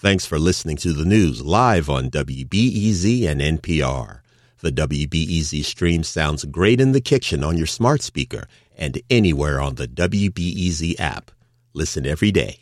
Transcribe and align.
Thanks 0.00 0.24
for 0.24 0.38
listening 0.38 0.78
to 0.78 0.94
the 0.94 1.04
news 1.04 1.42
live 1.42 1.90
on 1.90 2.08
WBEZ 2.08 3.28
and 3.28 3.38
NPR. 3.38 4.20
The 4.62 4.72
WBEZ 4.72 5.62
stream 5.62 6.04
sounds 6.04 6.46
great 6.46 6.80
in 6.80 6.92
the 6.92 7.02
kitchen 7.02 7.44
on 7.44 7.58
your 7.58 7.66
smart 7.66 8.00
speaker 8.00 8.46
and 8.74 8.98
anywhere 9.10 9.60
on 9.60 9.74
the 9.74 9.86
WBEZ 9.86 10.98
app. 10.98 11.30
Listen 11.74 12.06
every 12.06 12.32
day. 12.32 12.60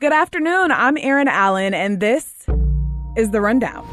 Good 0.00 0.12
afternoon. 0.12 0.70
I'm 0.70 0.98
Erin 0.98 1.28
Allen, 1.28 1.72
and 1.72 1.98
this 1.98 2.44
is 3.16 3.30
The 3.30 3.40
Rundown. 3.40 3.88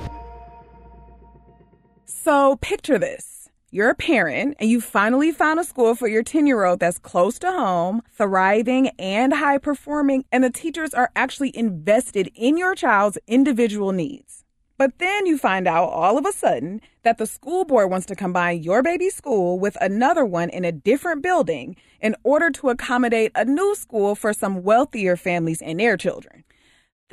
So, 2.03 2.57
picture 2.57 2.99
this 2.99 3.32
you're 3.73 3.89
a 3.89 3.95
parent 3.95 4.55
and 4.59 4.69
you 4.69 4.79
finally 4.79 5.31
found 5.31 5.59
a 5.59 5.63
school 5.63 5.95
for 5.95 6.07
your 6.07 6.21
10 6.21 6.45
year 6.45 6.63
old 6.63 6.79
that's 6.79 6.99
close 6.99 7.39
to 7.39 7.51
home, 7.51 8.03
thriving, 8.15 8.89
and 8.99 9.33
high 9.33 9.57
performing, 9.57 10.25
and 10.31 10.43
the 10.43 10.51
teachers 10.51 10.93
are 10.93 11.09
actually 11.15 11.55
invested 11.57 12.29
in 12.35 12.55
your 12.55 12.75
child's 12.75 13.17
individual 13.25 13.91
needs. 13.91 14.45
But 14.77 14.99
then 14.99 15.25
you 15.25 15.39
find 15.39 15.67
out 15.67 15.89
all 15.89 16.19
of 16.19 16.25
a 16.25 16.31
sudden 16.31 16.81
that 17.01 17.17
the 17.17 17.25
school 17.25 17.65
board 17.65 17.89
wants 17.89 18.05
to 18.07 18.15
combine 18.15 18.61
your 18.61 18.83
baby's 18.83 19.15
school 19.15 19.59
with 19.59 19.75
another 19.81 20.23
one 20.23 20.49
in 20.49 20.65
a 20.65 20.71
different 20.71 21.23
building 21.23 21.75
in 21.99 22.15
order 22.23 22.51
to 22.51 22.69
accommodate 22.69 23.31
a 23.33 23.43
new 23.43 23.73
school 23.73 24.13
for 24.13 24.33
some 24.33 24.61
wealthier 24.61 25.15
families 25.15 25.63
and 25.63 25.79
their 25.79 25.97
children. 25.97 26.43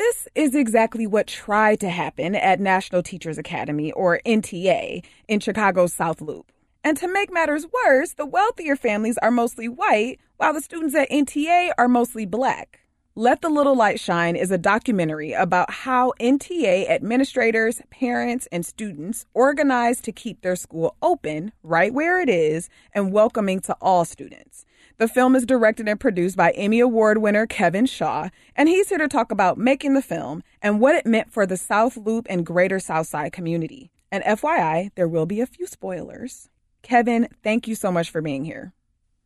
This 0.01 0.27
is 0.35 0.55
exactly 0.55 1.07
what 1.07 1.27
tried 1.27 1.79
to 1.81 1.91
happen 1.91 2.35
at 2.35 2.59
National 2.59 3.03
Teachers 3.03 3.37
Academy, 3.37 3.93
or 3.93 4.19
NTA, 4.25 5.05
in 5.29 5.41
Chicago's 5.41 5.93
South 5.93 6.23
Loop. 6.23 6.51
And 6.83 6.97
to 6.97 7.07
make 7.07 7.31
matters 7.31 7.67
worse, 7.85 8.15
the 8.15 8.25
wealthier 8.25 8.77
families 8.77 9.19
are 9.19 9.31
mostly 9.31 9.69
white, 9.69 10.19
while 10.39 10.55
the 10.55 10.63
students 10.63 10.95
at 10.95 11.11
NTA 11.11 11.73
are 11.77 11.87
mostly 11.87 12.25
black. 12.25 12.80
Let 13.21 13.43
the 13.43 13.51
Little 13.51 13.77
Light 13.77 14.01
Shine 14.01 14.35
is 14.35 14.51
a 14.51 14.57
documentary 14.57 15.35
about 15.35 15.71
how 15.71 16.15
NTA 16.19 16.89
administrators, 16.89 17.83
parents, 17.91 18.49
and 18.51 18.65
students 18.65 19.27
organize 19.35 20.01
to 20.01 20.11
keep 20.11 20.41
their 20.41 20.57
school 20.57 20.97
open 21.03 21.53
right 21.63 21.93
where 21.93 22.19
it 22.19 22.31
is 22.31 22.71
and 22.95 23.13
welcoming 23.13 23.61
to 23.61 23.77
all 23.79 24.07
students. 24.07 24.65
The 24.97 25.07
film 25.07 25.37
is 25.37 25.45
directed 25.45 25.87
and 25.87 26.01
produced 26.01 26.35
by 26.35 26.53
Emmy 26.53 26.81
Award 26.81 27.19
winner 27.19 27.47
Kevin 27.47 27.85
Shaw, 27.85 28.31
and 28.57 28.71
he's 28.71 28.89
here 28.89 28.97
to 28.97 29.07
talk 29.07 29.31
about 29.31 29.59
making 29.59 29.93
the 29.93 30.01
film 30.01 30.43
and 30.63 30.81
what 30.81 30.95
it 30.95 31.05
meant 31.05 31.31
for 31.31 31.45
the 31.45 31.59
South 31.59 31.99
Loop 31.99 32.27
and 32.31 32.47
Greater 32.47 32.81
Southside 32.81 33.35
community. 33.35 33.91
And 34.11 34.25
FYI, 34.25 34.93
there 34.95 35.09
will 35.09 35.27
be 35.27 35.43
a 35.43 35.47
few 35.47 35.67
spoilers. 35.67 36.49
Kevin, 36.81 37.29
thank 37.45 37.69
you 37.69 37.75
so 37.75 37.93
much 37.93 38.09
for 38.09 38.23
being 38.23 38.47
here. 38.47 38.73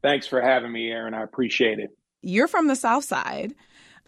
Thanks 0.03 0.27
for 0.27 0.41
having 0.41 0.73
me, 0.73 0.91
Erin. 0.91 1.15
I 1.15 1.23
appreciate 1.23 1.79
it. 1.79 1.97
You're 2.27 2.49
from 2.49 2.69
the 2.69 2.75
South 2.75 3.05
Side, 3.05 3.55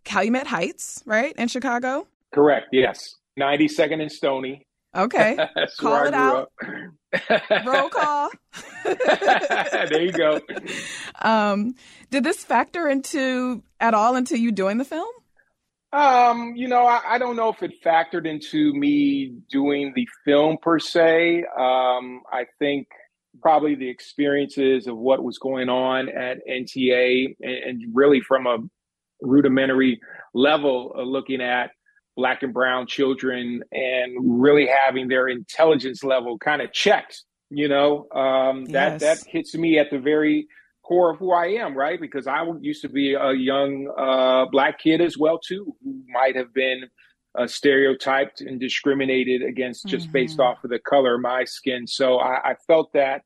Calumet 0.07 0.47
Heights, 0.47 1.03
right, 1.05 1.35
in 1.37 1.49
Chicago? 1.49 2.07
Correct, 2.33 2.69
yes. 2.73 3.17
92nd 3.39 4.01
and 4.01 4.11
Stony. 4.11 4.67
Okay. 4.95 5.37
call 5.79 6.07
it 6.07 6.15
out. 6.15 6.51
Roll 7.67 7.91
call. 7.91 8.31
there 8.85 10.03
you 10.03 10.13
go. 10.13 10.41
Um, 11.21 11.75
did 12.11 12.25
this 12.25 12.43
factor 12.43 12.89
into 12.89 13.63
at 13.79 13.93
all 13.93 14.17
into 14.17 14.39
you 14.39 14.53
doing 14.53 14.79
the 14.79 14.85
film? 14.85 15.09
Um, 15.93 16.55
you 16.57 16.69
know, 16.69 16.87
I, 16.87 17.15
I, 17.15 17.19
don't 17.19 17.37
know 17.37 17.49
if 17.49 17.63
it 17.63 17.73
factored 17.83 18.27
into 18.27 18.75
me 18.75 19.39
doing 19.51 19.93
the 19.95 20.07
film 20.25 20.59
per 20.61 20.79
se. 20.79 21.45
Um, 21.59 22.23
I 22.31 22.45
think 22.59 22.89
probably 23.41 23.77
the 23.77 23.89
experiences 23.89 24.87
of 24.89 24.97
what 24.97 25.23
was 25.23 25.39
going 25.39 25.69
on 25.69 26.09
at 26.09 26.39
NTA 26.47 27.37
and, 27.41 27.55
and 27.55 27.83
really 27.95 28.21
from 28.21 28.47
a 28.47 28.59
rudimentary 29.21 30.01
level, 30.35 30.95
uh, 30.97 31.03
looking 31.03 31.41
at 31.41 31.71
black 32.17 32.43
and 32.43 32.53
brown 32.53 32.87
children 32.87 33.63
and 33.73 34.41
really 34.41 34.67
having 34.67 35.07
their 35.09 35.29
intelligence 35.29 36.03
level 36.03 36.39
kind 36.39 36.63
of 36.63 36.73
checked 36.73 37.25
you 37.51 37.69
know 37.69 38.07
um, 38.13 38.65
that 38.67 39.01
yes. 39.01 39.01
that 39.01 39.31
hits 39.31 39.55
me 39.55 39.79
at 39.79 39.91
the 39.91 39.99
very 39.99 40.47
core 40.83 41.13
of 41.13 41.19
who 41.19 41.33
i 41.33 41.47
am 41.47 41.77
right 41.77 42.01
because 42.01 42.27
i 42.27 42.45
used 42.61 42.83
to 42.83 42.89
be 42.89 43.15
a 43.15 43.33
young 43.33 43.93
uh, 43.99 44.47
black 44.51 44.79
kid 44.79 45.01
as 45.01 45.17
well 45.19 45.39
too 45.39 45.75
who 45.83 46.03
might 46.09 46.35
have 46.35 46.53
been 46.55 46.85
uh, 47.39 47.47
stereotyped 47.47 48.41
and 48.41 48.59
discriminated 48.59 49.43
against 49.43 49.87
just 49.87 50.07
mm-hmm. 50.07 50.13
based 50.13 50.41
off 50.41 50.63
of 50.65 50.71
the 50.71 50.79
color 50.79 51.17
of 51.17 51.21
my 51.21 51.45
skin 51.45 51.87
so 51.87 52.19
I, 52.19 52.51
I 52.51 52.55
felt 52.67 52.93
that 52.95 53.23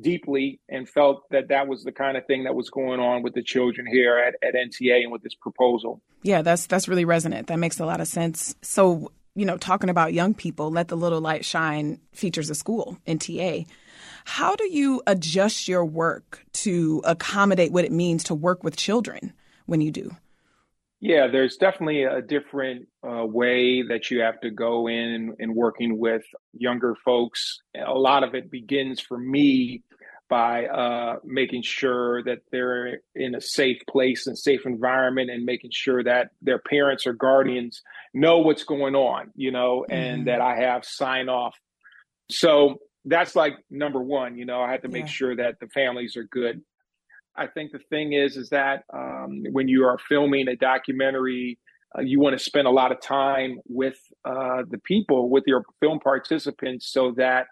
deeply 0.00 0.60
and 0.68 0.88
felt 0.88 1.28
that 1.30 1.48
that 1.48 1.68
was 1.68 1.84
the 1.84 1.92
kind 1.92 2.16
of 2.16 2.26
thing 2.26 2.44
that 2.44 2.54
was 2.54 2.70
going 2.70 3.00
on 3.00 3.22
with 3.22 3.34
the 3.34 3.42
children 3.42 3.86
here 3.86 4.18
at, 4.18 4.34
at 4.46 4.54
NTA 4.54 5.02
and 5.02 5.12
with 5.12 5.22
this 5.22 5.34
proposal. 5.34 6.00
Yeah, 6.22 6.42
that's 6.42 6.66
that's 6.66 6.88
really 6.88 7.04
resonant. 7.04 7.48
That 7.48 7.58
makes 7.58 7.78
a 7.78 7.86
lot 7.86 8.00
of 8.00 8.08
sense. 8.08 8.54
So, 8.62 9.12
you 9.34 9.44
know, 9.44 9.56
talking 9.56 9.90
about 9.90 10.12
young 10.12 10.34
people, 10.34 10.70
Let 10.70 10.88
the 10.88 10.96
Little 10.96 11.20
Light 11.20 11.44
Shine 11.44 12.00
features 12.12 12.50
a 12.50 12.54
school, 12.54 12.98
NTA. 13.06 13.66
How 14.24 14.56
do 14.56 14.66
you 14.72 15.02
adjust 15.06 15.68
your 15.68 15.84
work 15.84 16.44
to 16.54 17.02
accommodate 17.04 17.72
what 17.72 17.84
it 17.84 17.92
means 17.92 18.24
to 18.24 18.34
work 18.34 18.64
with 18.64 18.76
children 18.76 19.32
when 19.66 19.80
you 19.80 19.90
do? 19.90 20.16
Yeah, 21.00 21.26
there's 21.26 21.56
definitely 21.56 22.04
a 22.04 22.22
different 22.22 22.88
uh, 23.06 23.26
way 23.26 23.82
that 23.82 24.10
you 24.10 24.20
have 24.20 24.40
to 24.40 24.50
go 24.50 24.88
in 24.88 25.34
and 25.38 25.54
working 25.54 25.98
with 25.98 26.22
younger 26.54 26.94
folks. 27.04 27.58
A 27.74 27.92
lot 27.92 28.24
of 28.24 28.34
it 28.34 28.50
begins 28.50 29.00
for 29.00 29.18
me 29.18 29.82
by 30.30 30.66
uh, 30.66 31.16
making 31.22 31.62
sure 31.62 32.22
that 32.24 32.38
they're 32.50 33.00
in 33.14 33.34
a 33.34 33.40
safe 33.40 33.78
place 33.88 34.26
and 34.26 34.38
safe 34.38 34.64
environment 34.64 35.30
and 35.30 35.44
making 35.44 35.70
sure 35.72 36.02
that 36.02 36.30
their 36.40 36.58
parents 36.58 37.06
or 37.06 37.12
guardians 37.12 37.82
know 38.14 38.38
what's 38.38 38.64
going 38.64 38.94
on, 38.94 39.30
you 39.36 39.50
know, 39.50 39.84
and 39.88 40.20
mm-hmm. 40.20 40.26
that 40.26 40.40
I 40.40 40.56
have 40.56 40.84
sign 40.84 41.28
off. 41.28 41.54
So 42.30 42.78
that's 43.04 43.36
like 43.36 43.54
number 43.70 44.02
one, 44.02 44.38
you 44.38 44.46
know, 44.46 44.62
I 44.62 44.72
have 44.72 44.82
to 44.82 44.88
make 44.88 45.04
yeah. 45.04 45.10
sure 45.10 45.36
that 45.36 45.60
the 45.60 45.68
families 45.68 46.16
are 46.16 46.24
good. 46.24 46.62
I 47.36 47.46
think 47.46 47.72
the 47.72 47.78
thing 47.78 48.12
is, 48.12 48.36
is 48.36 48.50
that 48.50 48.84
um, 48.92 49.44
when 49.50 49.68
you 49.68 49.84
are 49.84 49.98
filming 49.98 50.48
a 50.48 50.56
documentary, 50.56 51.58
uh, 51.96 52.02
you 52.02 52.20
want 52.20 52.36
to 52.36 52.42
spend 52.42 52.66
a 52.66 52.70
lot 52.70 52.92
of 52.92 53.00
time 53.00 53.60
with 53.66 53.98
uh, 54.24 54.62
the 54.68 54.78
people, 54.78 55.28
with 55.28 55.44
your 55.46 55.64
film 55.80 56.00
participants, 56.00 56.92
so 56.92 57.12
that 57.16 57.46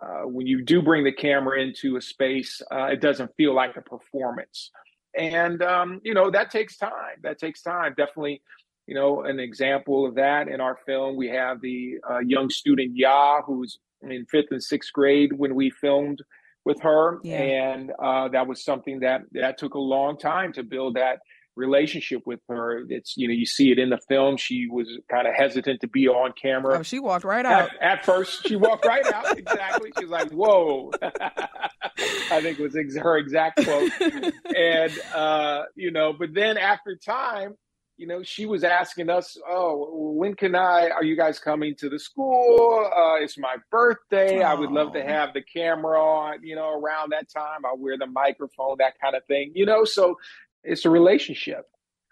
uh, 0.00 0.22
when 0.22 0.46
you 0.46 0.62
do 0.62 0.82
bring 0.82 1.04
the 1.04 1.12
camera 1.12 1.60
into 1.60 1.96
a 1.96 2.00
space, 2.00 2.60
uh, 2.70 2.84
it 2.84 3.00
doesn't 3.00 3.30
feel 3.36 3.54
like 3.54 3.76
a 3.76 3.82
performance. 3.82 4.70
And 5.16 5.62
um, 5.62 6.00
you 6.04 6.14
know 6.14 6.30
that 6.30 6.50
takes 6.50 6.76
time. 6.76 7.16
That 7.22 7.38
takes 7.38 7.62
time. 7.62 7.94
Definitely, 7.96 8.42
you 8.86 8.94
know, 8.94 9.22
an 9.22 9.40
example 9.40 10.06
of 10.06 10.14
that 10.16 10.48
in 10.48 10.60
our 10.60 10.78
film, 10.84 11.16
we 11.16 11.28
have 11.28 11.60
the 11.60 11.94
uh, 12.08 12.18
young 12.18 12.50
student 12.50 12.92
Ya, 12.94 13.40
who's 13.42 13.78
in 14.02 14.26
fifth 14.26 14.50
and 14.50 14.62
sixth 14.62 14.92
grade 14.92 15.32
when 15.32 15.54
we 15.54 15.70
filmed 15.70 16.22
with 16.66 16.82
her, 16.82 17.20
yeah. 17.22 17.38
and 17.38 17.92
uh, 18.02 18.28
that 18.28 18.46
was 18.46 18.62
something 18.62 19.00
that 19.00 19.22
that 19.32 19.56
took 19.56 19.74
a 19.74 19.78
long 19.78 20.18
time 20.18 20.52
to 20.54 20.64
build 20.64 20.96
that 20.96 21.20
relationship 21.54 22.22
with 22.26 22.40
her. 22.48 22.84
It's 22.88 23.16
you 23.16 23.28
know 23.28 23.34
you 23.34 23.46
see 23.46 23.70
it 23.70 23.78
in 23.78 23.88
the 23.88 24.00
film. 24.08 24.36
She 24.36 24.66
was 24.68 24.88
kind 25.08 25.28
of 25.28 25.34
hesitant 25.34 25.80
to 25.82 25.88
be 25.88 26.08
on 26.08 26.32
camera. 26.40 26.80
Oh, 26.80 26.82
she 26.82 26.98
walked 26.98 27.24
right 27.24 27.46
out. 27.46 27.70
At, 27.80 27.98
at 27.98 28.04
first, 28.04 28.46
she 28.48 28.56
walked 28.56 28.84
right 28.84 29.06
out. 29.12 29.38
Exactly. 29.38 29.92
She's 29.98 30.10
like, 30.10 30.30
"Whoa!" 30.32 30.90
I 31.02 32.42
think 32.42 32.58
was 32.58 32.76
ex- 32.76 32.96
her 32.96 33.16
exact 33.16 33.64
quote. 33.64 33.90
and 34.56 34.92
uh, 35.14 35.62
you 35.76 35.92
know, 35.92 36.12
but 36.18 36.34
then 36.34 36.58
after 36.58 36.96
time, 36.96 37.54
you 37.96 38.06
know, 38.06 38.22
she 38.22 38.46
was 38.46 38.62
asking 38.62 39.08
us, 39.08 39.38
"Oh, 39.48 40.12
when 40.12 40.34
can 40.34 40.54
I? 40.54 40.90
Are 40.90 41.04
you 41.04 41.16
guys 41.16 41.38
coming 41.38 41.74
to 41.76 41.88
the 41.88 41.98
school? 41.98 42.90
Uh, 42.94 43.22
it's 43.22 43.38
my 43.38 43.56
birthday. 43.70 44.42
I 44.42 44.54
would 44.54 44.70
love 44.70 44.92
to 44.92 45.02
have 45.02 45.32
the 45.32 45.42
camera 45.42 45.98
on. 45.98 46.42
You 46.42 46.56
know, 46.56 46.78
around 46.78 47.12
that 47.12 47.30
time, 47.30 47.64
I'll 47.64 47.78
wear 47.78 47.96
the 47.96 48.06
microphone, 48.06 48.76
that 48.78 49.00
kind 49.00 49.16
of 49.16 49.24
thing. 49.24 49.52
You 49.54 49.66
know, 49.66 49.84
so 49.84 50.18
it's 50.62 50.84
a 50.84 50.90
relationship, 50.90 51.66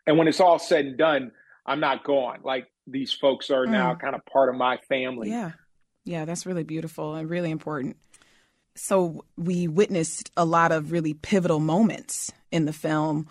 and 0.07 0.17
when 0.17 0.27
it's 0.27 0.41
all 0.41 0.59
said 0.59 0.87
and 0.87 0.97
done, 0.97 1.33
I'm 1.67 1.81
not 1.81 2.05
gone. 2.05 2.41
Like 2.43 2.67
these 2.87 3.13
folks 3.13 3.51
are 3.51 3.67
mm. 3.67 3.71
now 3.71 3.95
kind 3.95 4.15
of 4.15 4.25
part 4.25 4.49
of 4.49 4.55
my 4.55 4.79
family. 4.89 5.29
Yeah, 5.29 5.53
yeah, 6.05 6.25
that's 6.25 6.47
really 6.47 6.65
beautiful 6.65 7.15
and 7.15 7.29
really 7.29 7.51
important. 7.51 7.97
So 8.75 9.25
we 9.37 9.69
witnessed 9.69 10.31
a 10.37 10.45
lot 10.45 10.73
of 10.73 10.93
really 10.93 11.15
pivotal 11.15 11.61
moments 11.61 12.33
in 12.55 12.65
the 12.65 12.73
film 12.73 13.27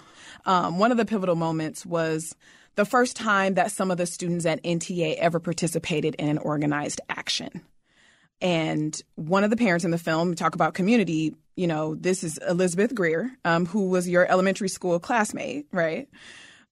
um, 0.45 0.77
one 0.77 0.91
of 0.91 0.97
the 0.97 1.05
pivotal 1.05 1.35
moments 1.35 1.85
was 1.85 2.35
the 2.75 2.85
first 2.85 3.15
time 3.15 3.53
that 3.55 3.71
some 3.71 3.91
of 3.91 3.97
the 3.97 4.05
students 4.05 4.45
at 4.45 4.63
NTA 4.63 5.15
ever 5.17 5.39
participated 5.39 6.15
in 6.15 6.29
an 6.29 6.37
organized 6.37 7.01
action. 7.09 7.61
And 8.41 8.99
one 9.15 9.43
of 9.43 9.49
the 9.49 9.57
parents 9.57 9.85
in 9.85 9.91
the 9.91 9.97
film 9.97 10.35
talk 10.35 10.55
about 10.55 10.73
community. 10.73 11.35
You 11.55 11.67
know, 11.67 11.95
this 11.95 12.23
is 12.23 12.39
Elizabeth 12.39 12.93
Greer, 12.95 13.31
um, 13.45 13.65
who 13.65 13.89
was 13.89 14.09
your 14.09 14.29
elementary 14.29 14.69
school 14.69 14.99
classmate, 14.99 15.67
right? 15.71 16.09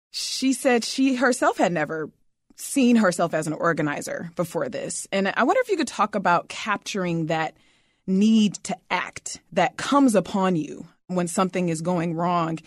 She 0.09 0.53
said 0.53 0.83
she 0.83 1.15
herself 1.15 1.57
had 1.57 1.71
never 1.71 2.09
seen 2.57 2.95
herself 2.97 3.33
as 3.33 3.47
an 3.47 3.53
organizer 3.53 4.31
before 4.35 4.69
this. 4.69 5.07
And 5.11 5.31
I 5.35 5.43
wonder 5.43 5.61
if 5.61 5.69
you 5.69 5.77
could 5.77 5.87
talk 5.87 6.15
about 6.15 6.49
capturing 6.49 7.27
that 7.27 7.55
need 8.07 8.55
to 8.55 8.75
act 8.89 9.39
that 9.53 9.77
comes 9.77 10.15
upon 10.15 10.55
you 10.55 10.87
when 11.15 11.27
something 11.27 11.69
is 11.69 11.81
going 11.81 12.13
wrong 12.15 12.59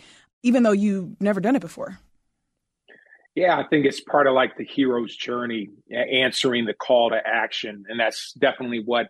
even 0.45 0.61
though 0.61 0.71
you've 0.71 1.19
never 1.19 1.41
done 1.41 1.55
it 1.55 1.61
before? 1.61 1.97
Yeah, 3.33 3.57
I 3.57 3.67
think 3.67 3.85
it's 3.85 3.99
part 3.99 4.27
of 4.27 4.35
like 4.35 4.55
the 4.55 4.63
hero's 4.63 5.15
journey, 5.15 5.69
answering 5.91 6.65
the 6.65 6.75
call 6.75 7.09
to 7.09 7.19
action. 7.25 7.83
And 7.89 7.99
that's 7.99 8.31
definitely 8.33 8.83
what 8.85 9.07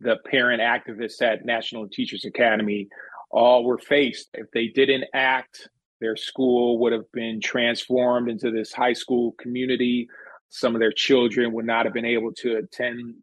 the 0.00 0.16
parent 0.30 0.62
activists 0.62 1.20
at 1.20 1.44
National 1.44 1.88
Teachers 1.88 2.24
Academy 2.24 2.88
all 3.30 3.64
were 3.64 3.76
faced. 3.76 4.28
If 4.34 4.46
they 4.52 4.68
didn't 4.68 5.04
act, 5.12 5.68
their 6.00 6.16
school 6.16 6.78
would 6.78 6.92
have 6.92 7.10
been 7.12 7.40
transformed 7.40 8.30
into 8.30 8.52
this 8.52 8.72
high 8.72 8.92
school 8.92 9.32
community. 9.32 10.08
Some 10.48 10.76
of 10.76 10.80
their 10.80 10.92
children 10.92 11.52
would 11.52 11.66
not 11.66 11.86
have 11.86 11.92
been 11.92 12.04
able 12.06 12.32
to 12.34 12.56
attend. 12.56 13.16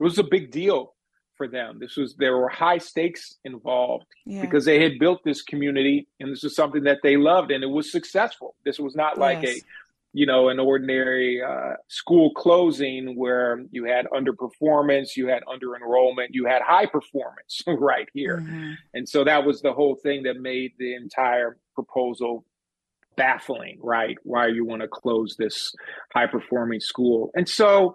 It 0.00 0.02
was 0.02 0.18
a 0.18 0.24
big 0.24 0.50
deal 0.50 0.94
for 1.42 1.48
them. 1.48 1.78
This 1.80 1.96
was 1.96 2.14
there 2.16 2.36
were 2.36 2.48
high 2.48 2.78
stakes 2.78 3.36
involved 3.44 4.06
yeah. 4.24 4.42
because 4.42 4.64
they 4.64 4.80
had 4.80 4.98
built 5.00 5.24
this 5.24 5.42
community 5.42 6.06
and 6.20 6.30
this 6.30 6.44
was 6.44 6.54
something 6.54 6.84
that 6.84 6.98
they 7.02 7.16
loved 7.16 7.50
and 7.50 7.64
it 7.64 7.68
was 7.68 7.90
successful. 7.90 8.54
This 8.64 8.78
was 8.78 8.94
not 8.94 9.18
like 9.18 9.42
yes. 9.42 9.58
a 9.58 9.60
you 10.14 10.26
know, 10.26 10.50
an 10.50 10.60
ordinary 10.60 11.42
uh, 11.42 11.72
school 11.88 12.32
closing 12.34 13.16
where 13.16 13.64
you 13.70 13.84
had 13.84 14.06
underperformance, 14.08 15.16
you 15.16 15.26
had 15.26 15.42
under 15.50 15.74
enrollment, 15.74 16.34
you 16.34 16.44
had 16.44 16.60
high 16.60 16.84
performance 16.84 17.62
right 17.66 18.08
here. 18.12 18.40
Mm-hmm. 18.42 18.72
And 18.92 19.08
so 19.08 19.24
that 19.24 19.46
was 19.46 19.62
the 19.62 19.72
whole 19.72 19.96
thing 19.96 20.24
that 20.24 20.38
made 20.38 20.72
the 20.78 20.94
entire 20.94 21.56
proposal 21.74 22.44
baffling, 23.16 23.78
right? 23.82 24.18
Why 24.22 24.48
you 24.48 24.66
want 24.66 24.82
to 24.82 24.88
close 24.88 25.34
this 25.38 25.74
high 26.12 26.26
performing 26.26 26.80
school. 26.80 27.30
And 27.34 27.48
so 27.48 27.94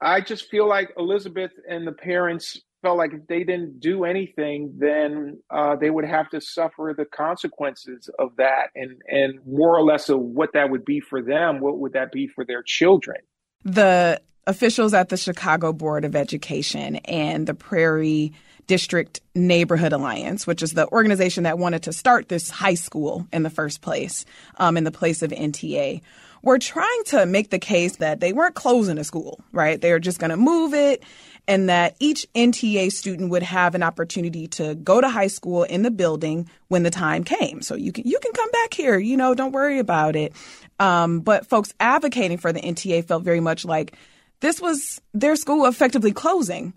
I 0.00 0.20
just 0.22 0.50
feel 0.50 0.68
like 0.68 0.92
Elizabeth 0.98 1.52
and 1.68 1.86
the 1.86 1.92
parents 1.92 2.60
felt 2.84 2.98
like 2.98 3.14
if 3.14 3.26
they 3.26 3.44
didn't 3.44 3.80
do 3.80 4.04
anything, 4.04 4.74
then 4.76 5.38
uh, 5.50 5.74
they 5.74 5.88
would 5.88 6.04
have 6.04 6.28
to 6.28 6.40
suffer 6.40 6.94
the 6.96 7.06
consequences 7.06 8.10
of 8.18 8.36
that, 8.36 8.66
and 8.74 9.00
and 9.08 9.40
more 9.46 9.74
or 9.76 9.82
less 9.82 10.10
of 10.10 10.20
what 10.20 10.50
that 10.52 10.70
would 10.70 10.84
be 10.84 11.00
for 11.00 11.22
them. 11.22 11.60
What 11.60 11.78
would 11.78 11.94
that 11.94 12.12
be 12.12 12.28
for 12.28 12.44
their 12.44 12.62
children? 12.62 13.16
The 13.64 14.20
officials 14.46 14.92
at 14.92 15.08
the 15.08 15.16
Chicago 15.16 15.72
Board 15.72 16.04
of 16.04 16.14
Education 16.14 16.96
and 16.96 17.46
the 17.46 17.54
Prairie 17.54 18.34
District 18.66 19.22
Neighborhood 19.34 19.94
Alliance, 19.94 20.46
which 20.46 20.62
is 20.62 20.72
the 20.72 20.86
organization 20.88 21.44
that 21.44 21.58
wanted 21.58 21.84
to 21.84 21.92
start 21.94 22.28
this 22.28 22.50
high 22.50 22.74
school 22.74 23.26
in 23.32 23.42
the 23.42 23.50
first 23.50 23.80
place, 23.80 24.26
um, 24.58 24.76
in 24.76 24.84
the 24.84 24.90
place 24.90 25.22
of 25.22 25.30
NTA, 25.30 26.02
were 26.44 26.58
trying 26.58 27.04
to 27.06 27.26
make 27.26 27.50
the 27.50 27.58
case 27.58 27.96
that 27.96 28.20
they 28.20 28.32
weren't 28.32 28.54
closing 28.54 28.98
a 28.98 29.04
school, 29.04 29.40
right? 29.52 29.80
They 29.80 29.90
were 29.90 29.98
just 29.98 30.18
going 30.18 30.30
to 30.30 30.36
move 30.36 30.74
it 30.74 31.02
and 31.46 31.68
that 31.68 31.96
each 32.00 32.26
NTA 32.34 32.90
student 32.90 33.30
would 33.30 33.42
have 33.42 33.74
an 33.74 33.82
opportunity 33.82 34.46
to 34.48 34.74
go 34.76 35.00
to 35.00 35.08
high 35.08 35.26
school 35.26 35.62
in 35.64 35.82
the 35.82 35.90
building 35.90 36.48
when 36.68 36.82
the 36.82 36.90
time 36.90 37.24
came. 37.24 37.62
So 37.62 37.74
you 37.74 37.92
can 37.92 38.06
you 38.06 38.18
can 38.18 38.32
come 38.32 38.50
back 38.50 38.74
here, 38.74 38.98
you 38.98 39.16
know, 39.16 39.34
don't 39.34 39.52
worry 39.52 39.78
about 39.78 40.16
it. 40.16 40.32
Um, 40.78 41.20
but 41.20 41.46
folks 41.46 41.72
advocating 41.80 42.38
for 42.38 42.52
the 42.52 42.60
NTA 42.60 43.06
felt 43.06 43.24
very 43.24 43.40
much 43.40 43.64
like 43.64 43.96
this 44.40 44.60
was 44.60 45.00
their 45.12 45.36
school 45.36 45.66
effectively 45.66 46.12
closing. 46.12 46.72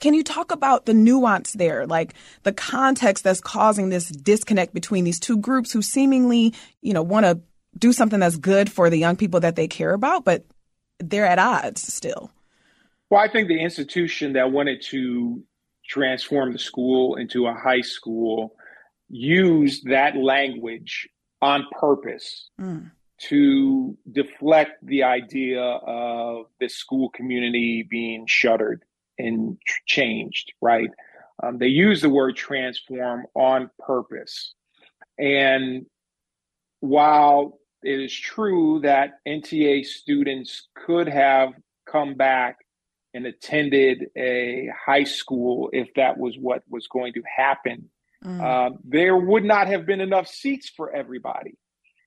Can 0.00 0.14
you 0.14 0.22
talk 0.22 0.52
about 0.52 0.86
the 0.86 0.94
nuance 0.94 1.52
there, 1.54 1.86
like 1.86 2.14
the 2.44 2.52
context 2.52 3.24
that's 3.24 3.40
causing 3.40 3.88
this 3.88 4.08
disconnect 4.08 4.72
between 4.72 5.04
these 5.04 5.18
two 5.18 5.36
groups 5.36 5.72
who 5.72 5.82
seemingly, 5.82 6.54
you 6.82 6.92
know, 6.92 7.02
want 7.02 7.26
to 7.26 7.40
do 7.78 7.92
something 7.92 8.20
that's 8.20 8.36
good 8.36 8.70
for 8.70 8.90
the 8.90 8.96
young 8.96 9.16
people 9.16 9.40
that 9.40 9.56
they 9.56 9.68
care 9.68 9.92
about, 9.92 10.24
but 10.24 10.44
they're 10.98 11.26
at 11.26 11.38
odds 11.38 11.92
still? 11.92 12.30
Well, 13.10 13.20
I 13.20 13.28
think 13.28 13.48
the 13.48 13.60
institution 13.60 14.34
that 14.34 14.52
wanted 14.52 14.82
to 14.90 15.42
transform 15.86 16.52
the 16.52 16.58
school 16.58 17.16
into 17.16 17.46
a 17.46 17.54
high 17.54 17.80
school 17.80 18.54
used 19.08 19.84
that 19.88 20.16
language 20.16 21.08
on 21.40 21.64
purpose 21.72 22.50
mm. 22.60 22.90
to 23.18 23.96
deflect 24.10 24.84
the 24.84 25.04
idea 25.04 25.62
of 25.62 26.46
the 26.60 26.68
school 26.68 27.08
community 27.10 27.86
being 27.88 28.26
shuttered 28.26 28.84
and 29.18 29.56
changed, 29.86 30.52
right? 30.60 30.90
Um, 31.42 31.58
they 31.58 31.68
use 31.68 32.02
the 32.02 32.10
word 32.10 32.36
transform 32.36 33.26
on 33.34 33.70
purpose. 33.78 34.54
And 35.18 35.86
while 36.80 37.57
it 37.82 38.00
is 38.00 38.12
true 38.12 38.80
that 38.82 39.20
NTA 39.26 39.84
students 39.84 40.68
could 40.74 41.08
have 41.08 41.52
come 41.86 42.14
back 42.14 42.56
and 43.14 43.26
attended 43.26 44.06
a 44.16 44.68
high 44.86 45.04
school 45.04 45.70
if 45.72 45.88
that 45.96 46.18
was 46.18 46.36
what 46.38 46.62
was 46.68 46.86
going 46.88 47.12
to 47.14 47.22
happen, 47.36 47.88
mm. 48.24 48.40
uh, 48.40 48.76
there 48.84 49.16
would 49.16 49.44
not 49.44 49.66
have 49.66 49.86
been 49.86 50.00
enough 50.00 50.28
seats 50.28 50.68
for 50.68 50.94
everybody 50.94 51.56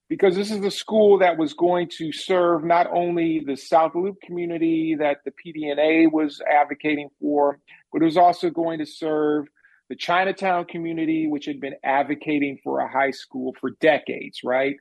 because 0.10 0.36
this 0.36 0.52
is 0.52 0.60
the 0.60 0.70
school 0.70 1.20
that 1.20 1.38
was 1.38 1.54
going 1.54 1.88
to 1.88 2.12
serve 2.12 2.66
not 2.66 2.86
only 2.92 3.42
the 3.46 3.56
South 3.56 3.96
Loop 3.96 4.18
community 4.22 4.96
that 5.00 5.20
the 5.24 5.32
PDNA 5.32 6.12
was 6.12 6.42
advocating 6.50 7.10
for, 7.20 7.60
but 7.94 8.02
it 8.02 8.06
was 8.06 8.18
also 8.18 8.50
going 8.50 8.80
to 8.80 8.86
serve 8.86 9.48
the 9.88 9.96
Chinatown 9.96 10.66
community, 10.66 11.28
which 11.28 11.46
had 11.46 11.60
been 11.60 11.76
advocating 11.84 12.60
for 12.64 12.80
a 12.80 12.92
high 12.92 13.12
school 13.12 13.56
for 13.60 13.72
decades, 13.80 14.42
right? 14.44 14.76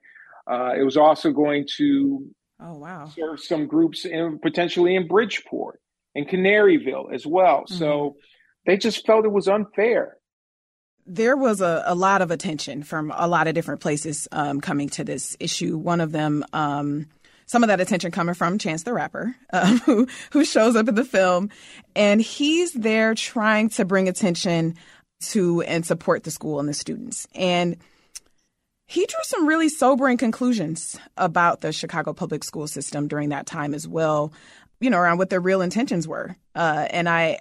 Uh, 0.46 0.72
it 0.78 0.82
was 0.82 0.96
also 0.96 1.32
going 1.32 1.66
to 1.76 2.26
oh 2.60 2.76
wow 2.76 3.08
serve 3.08 3.40
some 3.40 3.66
groups 3.66 4.04
in, 4.04 4.38
potentially 4.38 4.94
in 4.94 5.06
Bridgeport 5.06 5.80
and 6.14 6.28
Canaryville 6.28 7.12
as 7.12 7.26
well. 7.26 7.62
Mm-hmm. 7.62 7.74
So 7.74 8.16
they 8.66 8.76
just 8.76 9.06
felt 9.06 9.24
it 9.24 9.32
was 9.32 9.48
unfair. 9.48 10.16
There 11.06 11.36
was 11.36 11.60
a, 11.60 11.82
a 11.86 11.94
lot 11.94 12.22
of 12.22 12.30
attention 12.30 12.82
from 12.82 13.12
a 13.16 13.26
lot 13.26 13.48
of 13.48 13.54
different 13.54 13.80
places 13.80 14.28
um, 14.32 14.60
coming 14.60 14.88
to 14.90 15.04
this 15.04 15.36
issue. 15.40 15.76
One 15.76 16.00
of 16.00 16.12
them, 16.12 16.44
um, 16.52 17.06
some 17.46 17.64
of 17.64 17.68
that 17.68 17.80
attention 17.80 18.12
coming 18.12 18.34
from 18.34 18.58
Chance 18.58 18.84
the 18.84 18.92
Rapper, 18.92 19.34
um, 19.52 19.78
who 19.78 20.06
who 20.30 20.44
shows 20.44 20.76
up 20.76 20.88
in 20.88 20.94
the 20.94 21.04
film, 21.04 21.50
and 21.96 22.20
he's 22.20 22.72
there 22.72 23.14
trying 23.14 23.70
to 23.70 23.84
bring 23.84 24.08
attention 24.08 24.76
to 25.22 25.62
and 25.62 25.84
support 25.84 26.24
the 26.24 26.30
school 26.30 26.60
and 26.60 26.68
the 26.68 26.74
students. 26.74 27.26
And 27.34 27.76
he 28.90 29.06
drew 29.06 29.22
some 29.22 29.46
really 29.46 29.68
sobering 29.68 30.16
conclusions 30.16 30.98
about 31.16 31.60
the 31.60 31.72
Chicago 31.72 32.12
public 32.12 32.42
school 32.44 32.66
system 32.66 33.06
during 33.08 33.28
that 33.28 33.46
time 33.46 33.72
as 33.72 33.86
well 33.86 34.32
you 34.80 34.88
know, 34.88 34.98
around 34.98 35.18
what 35.18 35.30
their 35.30 35.40
real 35.40 35.60
intentions 35.60 36.08
were. 36.08 36.36
Uh, 36.54 36.86
and 36.90 37.08
I, 37.08 37.38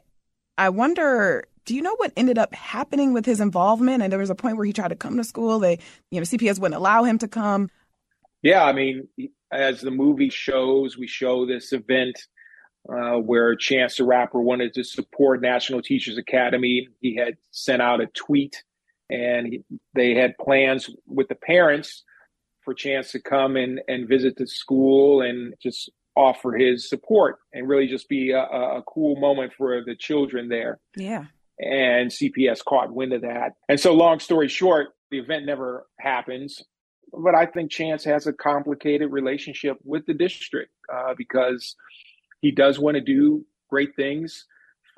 I 0.57 0.69
wonder, 0.69 1.47
do 1.65 1.73
you 1.73 1.81
know 1.81 1.95
what 1.95 2.11
ended 2.15 2.37
up 2.37 2.53
happening 2.53 3.13
with 3.13 3.25
his 3.25 3.39
involvement? 3.39 4.03
And 4.03 4.11
there 4.11 4.19
was 4.19 4.29
a 4.29 4.35
point 4.35 4.57
where 4.57 4.65
he 4.65 4.73
tried 4.73 4.89
to 4.89 4.95
come 4.95 5.17
to 5.17 5.23
school. 5.23 5.59
They, 5.59 5.79
you 6.11 6.19
know, 6.19 6.25
CPS 6.25 6.59
wouldn't 6.59 6.77
allow 6.77 7.03
him 7.03 7.17
to 7.19 7.27
come. 7.27 7.69
Yeah, 8.41 8.63
I 8.63 8.73
mean, 8.73 9.07
as 9.51 9.81
the 9.81 9.91
movie 9.91 10.29
shows, 10.29 10.97
we 10.97 11.07
show 11.07 11.45
this 11.45 11.73
event 11.73 12.19
uh, 12.87 13.17
where 13.17 13.55
Chance 13.55 13.97
the 13.97 14.05
Rapper 14.05 14.41
wanted 14.41 14.73
to 14.73 14.83
support 14.83 15.41
National 15.41 15.81
Teachers 15.81 16.17
Academy. 16.17 16.89
He 17.01 17.15
had 17.15 17.37
sent 17.51 17.81
out 17.81 18.01
a 18.01 18.07
tweet, 18.07 18.63
and 19.09 19.47
he, 19.47 19.63
they 19.93 20.15
had 20.15 20.37
plans 20.37 20.89
with 21.07 21.27
the 21.27 21.35
parents 21.35 22.03
for 22.63 22.73
Chance 22.73 23.11
to 23.11 23.21
come 23.21 23.55
and, 23.55 23.81
and 23.87 24.07
visit 24.07 24.35
the 24.37 24.47
school 24.47 25.21
and 25.21 25.53
just 25.61 25.89
offer 26.15 26.51
his 26.51 26.89
support 26.89 27.37
and 27.53 27.67
really 27.67 27.87
just 27.87 28.09
be 28.09 28.31
a, 28.31 28.41
a 28.41 28.83
cool 28.87 29.15
moment 29.15 29.53
for 29.57 29.83
the 29.85 29.95
children 29.95 30.49
there. 30.49 30.79
Yeah. 30.95 31.25
And 31.59 32.09
CPS 32.11 32.63
caught 32.63 32.93
wind 32.93 33.13
of 33.13 33.21
that. 33.21 33.53
And 33.67 33.79
so, 33.79 33.93
long 33.93 34.19
story 34.19 34.47
short, 34.47 34.89
the 35.11 35.19
event 35.19 35.45
never 35.45 35.87
happens. 35.99 36.61
But 37.11 37.35
I 37.35 37.47
think 37.47 37.71
Chance 37.71 38.03
has 38.03 38.27
a 38.27 38.33
complicated 38.33 39.11
relationship 39.11 39.77
with 39.83 40.05
the 40.05 40.13
district 40.13 40.71
uh, 40.93 41.15
because 41.17 41.75
he 42.41 42.51
does 42.51 42.79
want 42.79 42.95
to 42.95 43.01
do 43.01 43.45
great 43.69 43.95
things 43.95 44.45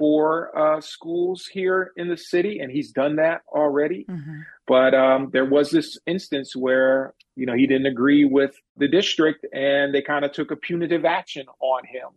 for 0.01 0.58
uh, 0.58 0.81
schools 0.81 1.46
here 1.46 1.91
in 1.96 2.10
the 2.10 2.17
city, 2.17 2.58
and 2.58 2.72
he's 2.72 2.91
done 2.91 3.17
that 3.17 3.41
already. 3.48 4.05
Mm-hmm. 4.10 4.39
But 4.65 4.96
um, 4.96 5.29
there 5.31 5.46
was 5.46 5.70
this 5.70 6.00
instance 6.08 6.55
where 6.55 7.13
you 7.36 7.46
know, 7.46 7.53
he 7.53 7.65
didn't 7.65 7.88
agree 7.88 8.25
with 8.25 8.55
the 8.77 8.88
district 8.88 9.46
and 9.53 9.93
they 9.93 10.01
kind 10.01 10.25
of 10.25 10.31
took 10.31 10.51
a 10.51 10.55
punitive 10.55 11.05
action 11.05 11.46
on 11.60 11.84
him. 11.86 12.10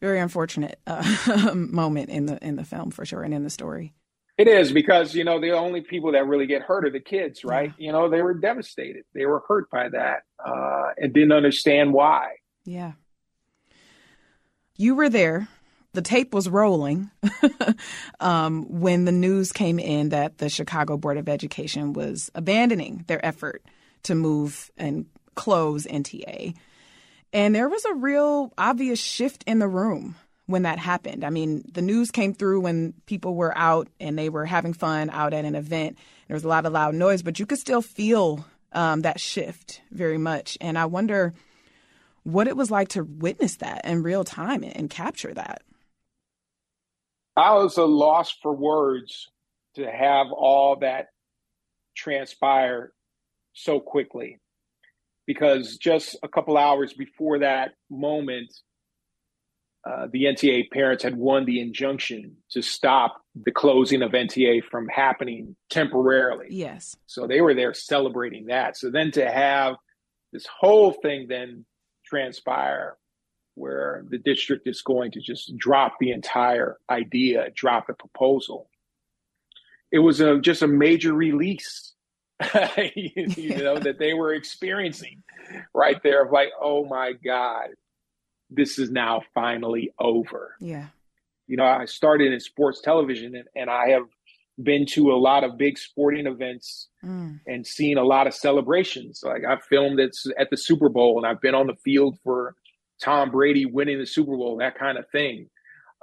Very 0.00 0.20
unfortunate 0.20 0.78
uh, 0.86 1.52
moment 1.54 2.10
in 2.10 2.26
the 2.26 2.44
in 2.44 2.56
the 2.56 2.64
film 2.64 2.90
for 2.90 3.04
sure 3.04 3.22
and 3.22 3.32
in 3.32 3.44
the 3.44 3.50
story. 3.50 3.94
It 4.36 4.48
is 4.48 4.72
because 4.72 5.14
you 5.14 5.24
know 5.24 5.40
the 5.40 5.52
only 5.52 5.80
people 5.80 6.12
that 6.12 6.26
really 6.26 6.46
get 6.46 6.62
hurt 6.62 6.84
are 6.84 6.90
the 6.90 7.00
kids, 7.00 7.44
right? 7.44 7.72
Yeah. 7.78 7.86
You 7.86 7.92
know 7.92 8.10
they 8.10 8.22
were 8.22 8.34
devastated. 8.34 9.04
They 9.14 9.26
were 9.26 9.42
hurt 9.46 9.70
by 9.70 9.88
that 9.90 10.22
uh, 10.44 10.90
and 10.96 11.12
didn't 11.12 11.32
understand 11.32 11.92
why. 11.92 12.30
Yeah. 12.64 12.92
You 14.76 14.96
were 14.96 15.08
there. 15.08 15.48
The 15.94 16.02
tape 16.02 16.32
was 16.32 16.48
rolling 16.48 17.10
um, 18.20 18.64
when 18.80 19.04
the 19.04 19.12
news 19.12 19.52
came 19.52 19.78
in 19.78 20.08
that 20.08 20.38
the 20.38 20.48
Chicago 20.48 20.96
Board 20.96 21.18
of 21.18 21.28
Education 21.28 21.92
was 21.92 22.30
abandoning 22.34 23.04
their 23.08 23.24
effort 23.24 23.62
to 24.04 24.14
move 24.14 24.70
and 24.78 25.06
close 25.34 25.86
NTA. 25.86 26.54
And 27.32 27.54
there 27.54 27.68
was 27.68 27.84
a 27.84 27.94
real 27.94 28.52
obvious 28.56 28.98
shift 28.98 29.44
in 29.46 29.58
the 29.58 29.68
room 29.68 30.16
when 30.46 30.62
that 30.62 30.78
happened. 30.78 31.24
I 31.24 31.30
mean, 31.30 31.62
the 31.72 31.82
news 31.82 32.10
came 32.10 32.34
through 32.34 32.60
when 32.60 32.94
people 33.06 33.34
were 33.34 33.56
out 33.56 33.88
and 34.00 34.18
they 34.18 34.28
were 34.28 34.44
having 34.44 34.74
fun 34.74 35.10
out 35.10 35.32
at 35.32 35.44
an 35.44 35.54
event. 35.54 35.98
There 36.28 36.34
was 36.34 36.44
a 36.44 36.48
lot 36.48 36.66
of 36.66 36.72
loud 36.72 36.94
noise, 36.94 37.22
but 37.22 37.38
you 37.38 37.46
could 37.46 37.58
still 37.58 37.82
feel 37.82 38.44
um, 38.72 39.02
that 39.02 39.20
shift 39.20 39.82
very 39.90 40.18
much. 40.18 40.58
And 40.60 40.78
I 40.78 40.86
wonder 40.86 41.34
what 42.24 42.48
it 42.48 42.56
was 42.56 42.70
like 42.70 42.88
to 42.88 43.04
witness 43.04 43.56
that 43.56 43.84
in 43.84 44.02
real 44.02 44.24
time 44.24 44.62
and 44.62 44.90
capture 44.90 45.34
that. 45.34 45.62
I 47.36 47.54
was 47.54 47.78
a 47.78 47.84
loss 47.84 48.30
for 48.42 48.52
words 48.52 49.30
to 49.76 49.90
have 49.90 50.26
all 50.32 50.76
that 50.80 51.06
transpire 51.96 52.92
so 53.54 53.80
quickly 53.80 54.38
because 55.26 55.76
just 55.76 56.16
a 56.22 56.28
couple 56.28 56.58
hours 56.58 56.92
before 56.92 57.38
that 57.40 57.72
moment, 57.90 58.52
uh, 59.88 60.06
the 60.12 60.24
NTA 60.24 60.70
parents 60.70 61.02
had 61.02 61.16
won 61.16 61.44
the 61.44 61.60
injunction 61.60 62.36
to 62.50 62.62
stop 62.62 63.20
the 63.34 63.50
closing 63.50 64.02
of 64.02 64.12
NTA 64.12 64.62
from 64.70 64.88
happening 64.88 65.56
temporarily. 65.70 66.46
Yes. 66.50 66.96
So 67.06 67.26
they 67.26 67.40
were 67.40 67.54
there 67.54 67.74
celebrating 67.74 68.46
that. 68.46 68.76
So 68.76 68.90
then 68.90 69.10
to 69.12 69.28
have 69.28 69.76
this 70.32 70.46
whole 70.46 70.92
thing 70.92 71.26
then 71.28 71.64
transpire 72.04 72.96
where 73.54 74.04
the 74.08 74.18
district 74.18 74.66
is 74.66 74.82
going 74.82 75.10
to 75.12 75.20
just 75.20 75.56
drop 75.56 75.96
the 76.00 76.10
entire 76.10 76.78
idea, 76.90 77.50
drop 77.54 77.86
the 77.86 77.94
proposal. 77.94 78.68
It 79.90 79.98
was 79.98 80.20
a, 80.20 80.38
just 80.38 80.62
a 80.62 80.66
major 80.66 81.12
release, 81.12 81.92
you 82.94 83.56
know, 83.56 83.78
that 83.78 83.96
they 83.98 84.14
were 84.14 84.32
experiencing 84.32 85.22
right 85.74 86.02
there 86.02 86.24
of 86.24 86.32
like, 86.32 86.48
oh 86.60 86.84
my 86.86 87.12
God, 87.12 87.68
this 88.50 88.78
is 88.78 88.90
now 88.90 89.22
finally 89.34 89.92
over. 89.98 90.56
Yeah. 90.60 90.86
You 91.46 91.56
know, 91.56 91.64
I 91.64 91.84
started 91.84 92.32
in 92.32 92.40
sports 92.40 92.80
television 92.80 93.34
and, 93.34 93.48
and 93.54 93.68
I 93.68 93.90
have 93.90 94.06
been 94.62 94.86
to 94.86 95.12
a 95.12 95.16
lot 95.16 95.44
of 95.44 95.58
big 95.58 95.78
sporting 95.78 96.26
events 96.26 96.88
mm. 97.04 97.38
and 97.46 97.66
seen 97.66 97.98
a 97.98 98.04
lot 98.04 98.26
of 98.26 98.34
celebrations. 98.34 99.22
Like 99.24 99.44
I've 99.44 99.64
filmed 99.64 100.00
it 100.00 100.16
at 100.38 100.50
the 100.50 100.56
Super 100.56 100.88
Bowl 100.88 101.18
and 101.18 101.26
I've 101.26 101.40
been 101.40 101.54
on 101.54 101.66
the 101.66 101.76
field 101.76 102.18
for 102.22 102.54
Tom 103.02 103.30
Brady 103.30 103.66
winning 103.66 103.98
the 103.98 104.06
Super 104.06 104.36
Bowl, 104.36 104.58
that 104.58 104.78
kind 104.78 104.96
of 104.96 105.08
thing. 105.10 105.48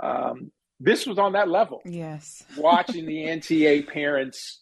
Um, 0.01 0.51
this 0.79 1.06
was 1.06 1.18
on 1.18 1.34
that 1.34 1.50
level. 1.50 1.82
Yes. 1.86 2.44
Watching 2.58 3.06
the 3.06 3.25
NTA 3.25 3.88
parents 3.88 4.60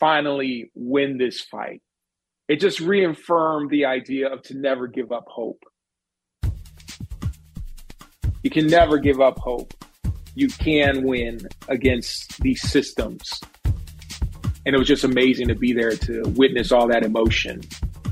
finally 0.00 0.70
win 0.74 1.18
this 1.18 1.40
fight. 1.40 1.82
It 2.48 2.60
just 2.60 2.80
reaffirmed 2.80 3.70
the 3.70 3.86
idea 3.86 4.32
of 4.32 4.42
to 4.44 4.56
never 4.56 4.86
give 4.86 5.12
up 5.12 5.24
hope. 5.28 5.62
You 8.42 8.50
can 8.50 8.66
never 8.66 8.98
give 8.98 9.20
up 9.20 9.38
hope. 9.38 9.72
You 10.34 10.48
can 10.48 11.04
win 11.04 11.40
against 11.68 12.40
these 12.40 12.60
systems. 12.60 13.40
And 14.66 14.74
it 14.74 14.78
was 14.78 14.88
just 14.88 15.04
amazing 15.04 15.48
to 15.48 15.54
be 15.54 15.72
there 15.72 15.94
to 15.94 16.22
witness 16.30 16.72
all 16.72 16.88
that 16.88 17.04
emotion, 17.04 17.60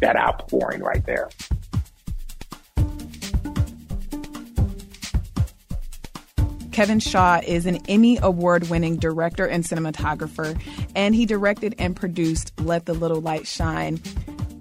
that 0.00 0.16
outpouring 0.16 0.82
right 0.82 1.04
there. 1.06 1.28
Kevin 6.80 6.98
Shaw 6.98 7.42
is 7.46 7.66
an 7.66 7.76
Emmy 7.90 8.18
Award 8.22 8.70
winning 8.70 8.96
director 8.96 9.44
and 9.44 9.62
cinematographer, 9.62 10.58
and 10.96 11.14
he 11.14 11.26
directed 11.26 11.74
and 11.78 11.94
produced 11.94 12.58
Let 12.58 12.86
the 12.86 12.94
Little 12.94 13.20
Light 13.20 13.46
Shine. 13.46 14.00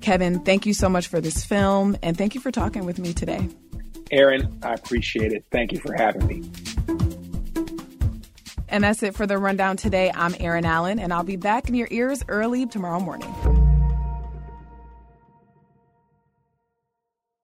Kevin, 0.02 0.42
thank 0.42 0.66
you 0.66 0.74
so 0.74 0.90
much 0.90 1.08
for 1.08 1.22
this 1.22 1.46
film, 1.46 1.96
and 2.04 2.18
thank 2.18 2.36
you 2.36 2.42
for 2.42 2.52
talking 2.52 2.86
with 2.86 3.00
me 3.00 3.14
today. 3.14 3.48
Erin, 4.12 4.60
I 4.62 4.74
appreciate 4.74 5.32
it. 5.32 5.46
Thank 5.50 5.72
you 5.72 5.80
for 5.80 5.94
having 5.94 6.28
me. 6.28 6.52
And 8.68 8.84
that's 8.84 9.02
it 9.02 9.16
for 9.16 9.26
the 9.26 9.38
rundown 9.38 9.78
today. 9.78 10.12
I'm 10.14 10.36
Erin 10.42 10.66
Allen, 10.66 11.00
and 11.00 11.14
I'll 11.14 11.24
be 11.24 11.38
back 11.38 11.70
in 11.70 11.76
your 11.76 11.88
ears 11.90 12.22
early 12.28 12.66
tomorrow 12.66 13.00
morning. 13.00 13.34